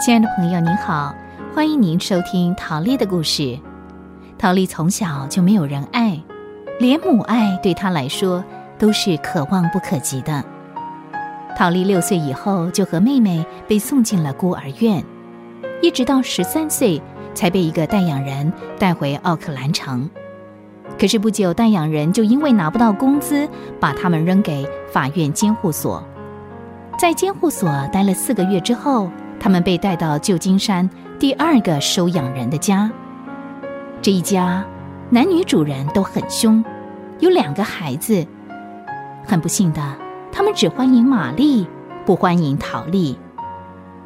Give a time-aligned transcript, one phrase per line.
[0.00, 1.14] 亲爱的朋友，您好，
[1.54, 3.58] 欢迎您收听陶丽的故事。
[4.38, 6.18] 陶丽从小就没有人爱，
[6.78, 8.42] 连母爱对她来说
[8.78, 10.42] 都是可望不可及的。
[11.54, 15.04] 陶丽六岁以后就和妹妹被送进了孤儿院，
[15.82, 16.98] 一直到十三岁
[17.34, 20.08] 才被一个代养人带回奥克兰城。
[20.98, 23.46] 可是不久，代养人就因为拿不到工资，
[23.78, 26.02] 把他们扔给法院监护所。
[26.98, 29.10] 在监护所待了四个月之后。
[29.40, 32.92] 他们被带到旧金山第二个收养人的家。
[34.02, 34.64] 这一家
[35.08, 36.62] 男女主人都很凶，
[37.18, 38.24] 有两个孩子。
[39.26, 39.80] 很不幸的，
[40.30, 41.66] 他们只欢迎玛丽，
[42.04, 43.18] 不欢迎陶丽。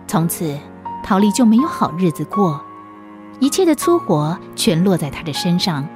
[0.07, 0.57] 从此，
[1.03, 2.61] 陶丽就没有好日子过，
[3.41, 5.87] 一切的粗活全落在她的身上，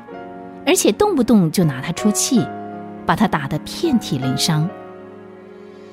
[0.67, 2.45] 而且动不动就拿她出气，
[3.07, 4.69] 把她打得遍体鳞伤。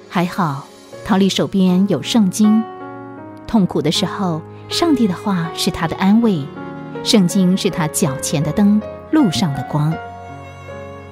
[0.09, 0.66] 还好，
[1.06, 2.64] 陶丽手边有圣经。
[3.48, 6.44] 痛苦的时候，上帝的话是他的安慰，
[7.04, 9.94] 圣经是他脚前的灯，路上的光。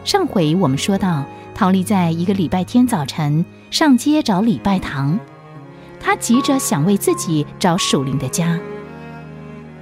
[0.03, 1.23] 上回我们说到，
[1.55, 5.19] 陶丽在一个礼拜天早晨上街找礼拜堂，
[5.99, 8.59] 他急着想为自己找属灵的家。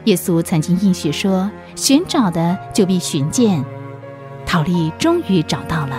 [0.06, 3.64] 耶稣曾经应许说：“寻找的就必寻见。”
[4.46, 5.96] 陶丽终于找到了。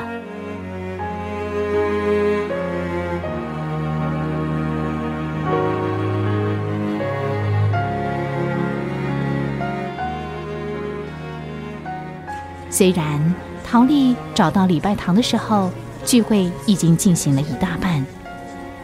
[12.83, 15.71] 虽然陶丽找到礼拜堂的时候，
[16.05, 18.05] 聚会已经进行了一大半，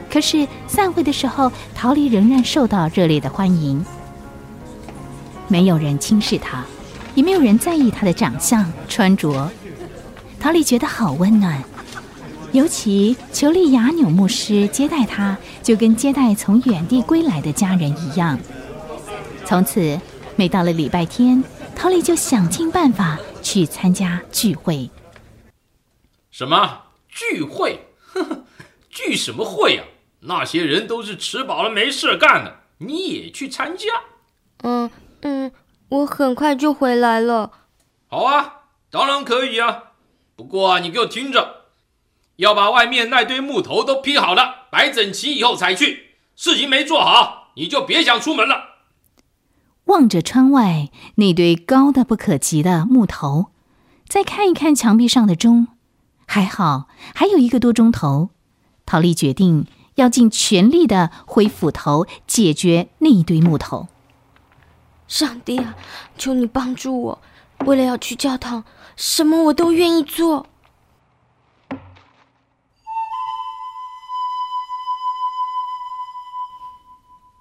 [0.08, 3.84] 可是散会的时候，陶丽仍然受到热烈的欢迎。
[5.48, 6.64] 没有人轻视她，
[7.16, 9.50] 也没有人在意她的长相、穿着。
[10.38, 11.60] 陶丽觉得好温暖，
[12.52, 18.38] 尤其裘利亚纽牧师接待她，就跟接待从远地归来的家人一样。
[19.44, 19.98] 从此，
[20.36, 21.42] 每到了礼拜天，
[21.74, 23.18] 陶丽就想尽办法。
[23.48, 24.90] 去参加聚会？
[26.30, 27.80] 什么聚会？
[28.12, 28.44] 呵呵，
[28.90, 29.86] 聚什么会啊？
[30.20, 33.88] 那些人都是吃饱了没事干的，你也去参加？
[34.64, 34.90] 嗯
[35.22, 35.50] 嗯，
[35.88, 37.52] 我很快就回来了。
[38.08, 39.92] 好啊，当然可以啊。
[40.36, 41.68] 不过啊，你给我听着，
[42.36, 46.16] 要把外面那堆木头都劈好了，摆整齐以后才去。
[46.36, 48.77] 事情没做好，你就别想出门了。
[49.88, 53.46] 望着窗外那堆高的不可及的木头，
[54.06, 55.68] 再看一看墙壁上的钟，
[56.26, 58.28] 还好还有一个多钟头。
[58.84, 63.88] 陶丽决定要尽全力的挥斧头解决那一堆木头。
[65.06, 65.74] 上帝啊，
[66.18, 67.18] 求你帮助我！
[67.64, 70.46] 为了要去教堂，什么我都愿意做。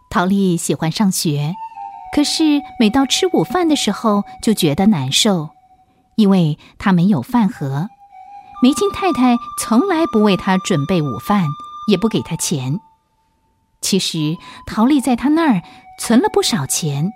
[0.10, 1.56] 陶丽喜欢上学。
[2.18, 5.52] 可是每到吃午饭的时候，就觉得难受，
[6.16, 7.90] 因为他没有饭盒。
[8.64, 11.46] 梅金太太从来不为他准备午饭，
[11.88, 12.80] 也不给他钱。
[13.82, 14.36] 其实
[14.66, 15.62] 陶丽在他那儿
[16.00, 17.12] 存了不少钱，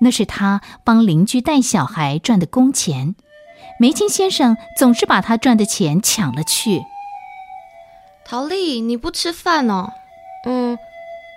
[0.00, 3.14] 那是他帮邻居带小孩赚的工钱。
[3.78, 6.82] 梅金先生总是把他赚的钱抢了去。
[8.24, 9.92] 陶丽，你不吃饭哦？
[10.46, 10.76] 嗯，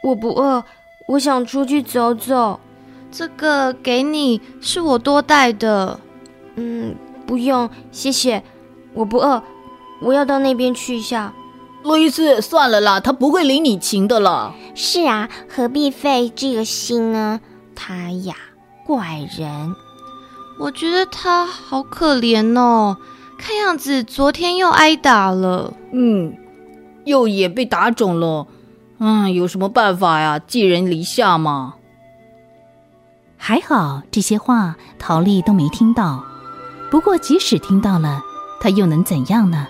[0.01, 0.65] 我不饿，
[1.09, 2.59] 我想出去走走。
[3.17, 5.97] 这个给你，是我多带的。
[6.55, 6.93] 嗯，
[7.25, 8.43] 不用，谢谢。
[8.93, 9.41] 我不饿，
[10.01, 11.33] 我要到那边去一下。
[11.83, 14.53] 路易斯，算了啦，他不会领你情的了。
[14.73, 17.39] 是啊，何必费这个心呢？
[17.73, 18.35] 他呀，
[18.85, 19.73] 怪人。
[20.59, 22.97] 我觉得他好可怜哦，
[23.37, 25.73] 看样子昨天又挨打了。
[25.93, 26.35] 嗯，
[27.05, 28.45] 右眼被打肿了。
[28.99, 30.37] 嗯，有什么办法呀？
[30.37, 31.75] 寄人篱下嘛。
[33.37, 36.23] 还好这些话陶丽都没听到，
[36.89, 38.21] 不过即使听到了，
[38.59, 39.67] 他又能怎样呢？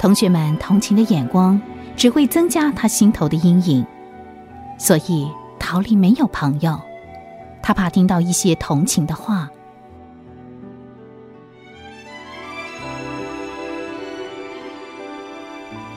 [0.00, 1.60] 同学们同情的眼光
[1.96, 3.86] 只会增加他心头的阴影，
[4.78, 6.80] 所以陶丽没有朋友，
[7.62, 9.48] 他怕听到一些同情的话。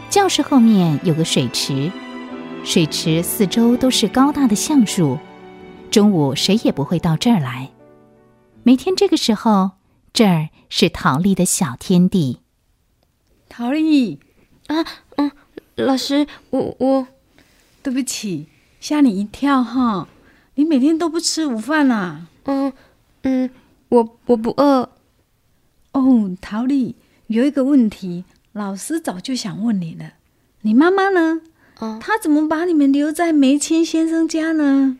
[0.10, 1.92] 教室后面有个水池，
[2.64, 5.18] 水池四周都是高大的橡树。
[5.90, 7.72] 中午谁也不会到这儿来。
[8.64, 9.72] 每天这个时候，
[10.14, 12.40] 这儿是陶丽的小天地。
[13.50, 14.20] 陶丽，
[14.68, 14.86] 啊，
[15.16, 15.32] 嗯，
[15.76, 17.08] 老师，我我，
[17.82, 18.48] 对不起，
[18.80, 20.08] 吓你一跳哈。
[20.56, 22.28] 你每天都不吃午饭啊？
[22.44, 22.74] 嗯
[23.24, 23.50] 嗯，
[23.90, 24.92] 我我不饿。
[25.94, 26.96] 哦，陶丽，
[27.28, 30.14] 有一个问题，老师早就想问你了。
[30.62, 31.42] 你妈妈呢？
[31.80, 34.98] 嗯她怎么把你们留在梅谦先生家呢？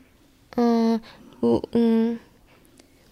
[0.58, 1.00] 嗯，
[1.40, 2.20] 我嗯，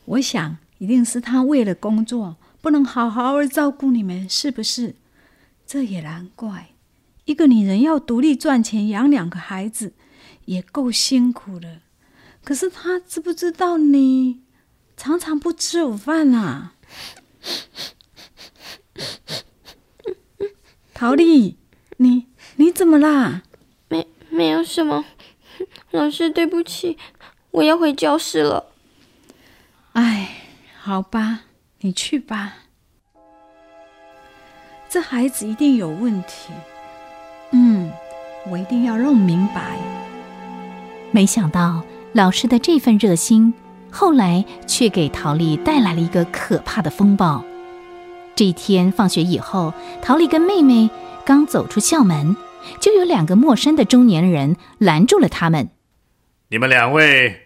[0.05, 4.95] 我想一定是他为了工作不能好好的照顾你们，是不是？
[5.67, 6.71] 这也难怪，
[7.25, 9.93] 一个女人要独立赚钱养两个孩子，
[10.45, 11.81] 也够辛苦了。
[12.43, 14.41] 可是他知不知道你
[14.97, 16.73] 常常不吃午饭啊？
[20.93, 21.57] 陶丽，
[21.97, 22.25] 你
[22.55, 23.43] 你怎么啦？
[23.89, 25.05] 没没有什么，
[25.91, 26.97] 老师对不起，
[27.55, 28.65] 我要回教室了。
[29.93, 30.29] 哎，
[30.81, 31.43] 好吧，
[31.79, 32.55] 你去吧。
[34.89, 36.51] 这孩子一定有问题。
[37.51, 37.89] 嗯，
[38.49, 39.77] 我一定要弄明白。
[41.11, 41.81] 没想到
[42.11, 43.53] 老师的这份热心，
[43.89, 47.41] 后来却给陶丽带来了一个可怕的风暴。
[48.35, 50.89] 这一天放学以后，陶丽跟妹妹
[51.23, 52.35] 刚走出校门，
[52.81, 55.69] 就有两个陌生的中年人拦住了他们。
[56.49, 57.44] 你们两位，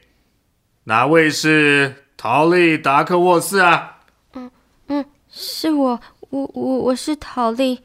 [0.89, 3.99] 哪位是陶丽达克沃斯啊？
[4.33, 4.49] 嗯
[4.87, 6.01] 嗯，是我，
[6.31, 7.83] 我我我是陶丽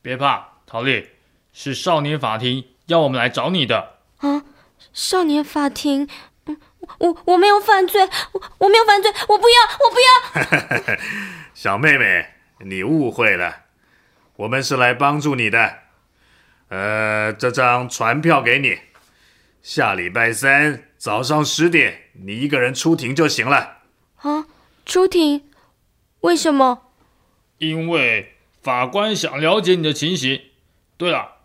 [0.00, 1.06] 别怕，陶丽，
[1.52, 3.98] 是少年法庭要我们来找你的。
[4.20, 4.42] 啊，
[4.94, 6.08] 少年法庭。
[6.46, 6.56] 嗯，
[6.98, 10.96] 我我没有犯罪，我我没有犯罪，我不要，我不要。
[11.52, 12.26] 小妹妹，
[12.60, 13.64] 你误会了，
[14.36, 15.74] 我们是来帮助你的。
[16.70, 18.78] 呃，这张传票给你，
[19.60, 23.76] 下礼拜三早上十点，你一个人出庭就行了。
[24.16, 24.44] 啊，
[24.84, 25.44] 出庭？
[26.22, 26.82] 为什么？
[27.58, 30.40] 因为法官想了解你的情形。
[30.96, 31.36] 对了，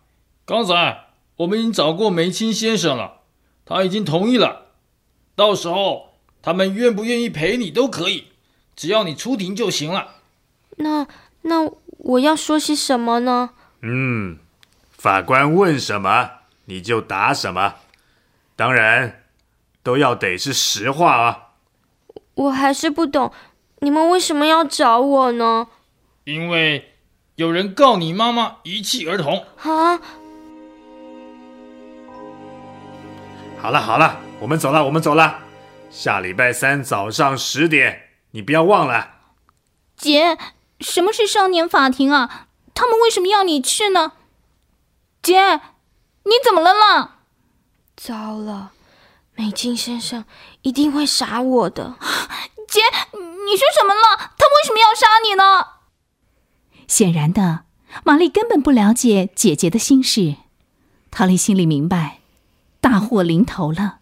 [0.44, 1.04] 刚才
[1.36, 3.20] 我们已经找过梅青先生了，
[3.64, 4.72] 他已经同意了。
[5.36, 8.32] 到时候他们愿不愿意陪你都可以，
[8.74, 10.16] 只要你出庭就行了。
[10.78, 11.06] 那
[11.42, 13.50] 那我要说些什么呢？
[13.82, 14.40] 嗯，
[14.90, 16.30] 法官问什么
[16.64, 17.76] 你就答什么，
[18.56, 19.21] 当然
[19.82, 21.48] 都要得是实话啊。
[22.34, 23.32] 我还是不懂，
[23.80, 25.68] 你们为什么要找我呢？
[26.24, 26.94] 因为
[27.34, 29.44] 有人告你妈妈遗弃儿童。
[29.62, 30.00] 啊，
[33.60, 35.40] 好了好了，我们走了，我们走了。
[35.90, 39.10] 下礼拜三早上十点，你不要忘了。
[39.96, 40.38] 姐，
[40.80, 42.46] 什么是少年法庭啊？
[42.74, 44.12] 他们为什么要你去呢？
[45.20, 45.60] 姐，
[46.24, 47.18] 你怎么了啦？
[47.94, 48.72] 糟了，
[49.34, 50.24] 美金先生
[50.62, 51.96] 一定会杀我的。
[52.68, 52.80] 姐，
[53.12, 54.32] 你说什么了？
[54.38, 55.82] 他为什么要杀你呢？
[56.86, 57.64] 显然的，
[58.04, 60.36] 玛丽根本不了解姐姐的心事。
[61.10, 62.20] 陶丽心里明白，
[62.80, 63.98] 大祸临头了。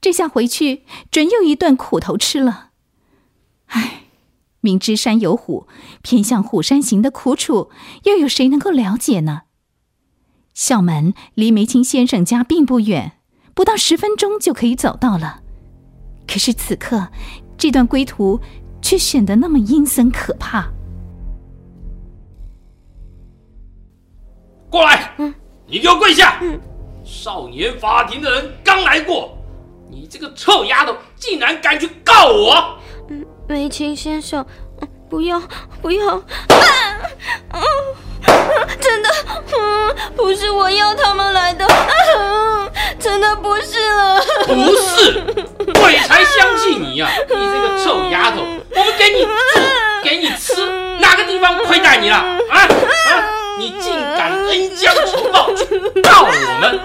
[0.00, 2.70] 这下回去准又一顿苦头吃了。
[3.66, 4.04] 唉，
[4.60, 5.66] 明知山有虎，
[6.02, 7.70] 偏向虎山行的苦楚，
[8.04, 9.42] 又有谁能够了解呢？
[10.52, 13.18] 校门离梅清先生家并不远，
[13.54, 15.40] 不到十分钟就可以走到了。
[16.26, 17.08] 可是此刻，
[17.58, 18.40] 这段归途
[18.80, 20.66] 却显得那么阴森可怕。
[24.70, 25.14] 过来，
[25.66, 26.40] 你给我跪下！
[27.04, 29.36] 少年法庭的人刚来过，
[29.90, 32.78] 你这个臭丫头竟然敢去告我！
[33.08, 34.46] 嗯，梅琴先生，
[34.80, 35.42] 嗯不要
[35.82, 36.16] 不要！
[36.16, 36.22] 啊
[37.50, 37.60] 啊
[38.80, 39.10] 真的，
[39.58, 42.41] 嗯，不是我要他们来的，啊
[43.02, 44.22] 真的不是了。
[44.46, 45.20] 不是，
[45.74, 49.30] 鬼才相信你呀、你这个臭丫头，我们给你做，
[50.04, 50.54] 给你吃，
[51.00, 52.16] 哪个地方亏待你了？
[52.16, 53.24] 啊啊！
[53.58, 55.64] 你竟敢恩将仇报，去
[56.02, 56.80] 告我们！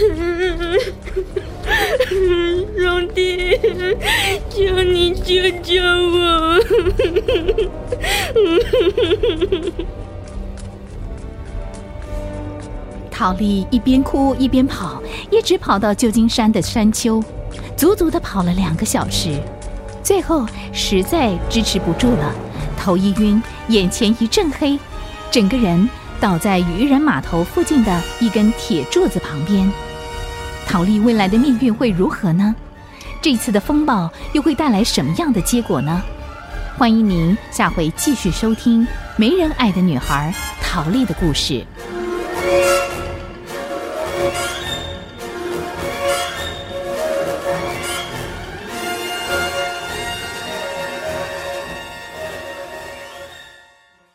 [2.80, 3.58] 上帝，
[4.48, 6.58] 求你救救我！
[13.10, 17.22] 陶丽一边哭一边跑，一直跑到旧金山的山丘，
[17.76, 19.38] 足足的跑了两个小时，
[20.02, 22.34] 最后实在支持不住了，
[22.78, 24.78] 头一晕，眼前一阵黑，
[25.30, 29.70] 整个人倒在渔人码头附近的一根铁柱子旁边。
[30.70, 32.54] 陶丽未来的命运会如何呢？
[33.20, 36.00] 这次的风暴又会带来什么样的结果呢？
[36.78, 38.86] 欢迎您下回继续收听
[39.16, 40.32] 《没人爱的女孩》
[40.64, 41.66] 陶丽的故事。